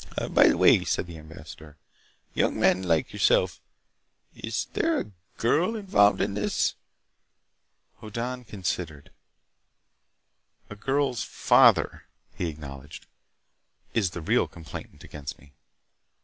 "By 0.31 0.47
the 0.47 0.57
way," 0.57 0.83
said 0.83 1.05
the 1.05 1.19
ambassador. 1.19 1.77
"Young 2.33 2.59
men 2.59 2.81
like 2.81 3.13
yourself— 3.13 3.61
Is 4.33 4.65
there 4.73 4.99
a 4.99 5.11
girl 5.37 5.75
involved 5.75 6.21
in 6.21 6.33
this?" 6.33 6.73
Hoddan 7.97 8.45
considered. 8.45 9.11
"A 10.71 10.75
girl's 10.75 11.21
father," 11.21 12.05
he 12.33 12.47
acknowledged, 12.49 13.05
"is 13.93 14.09
the 14.09 14.21
real 14.21 14.47
complainant 14.47 15.03
against 15.03 15.37
me." 15.37 15.53